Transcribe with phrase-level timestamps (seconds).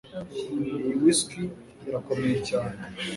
[0.85, 1.41] Iyi whisky
[1.87, 2.77] irakomeye cyane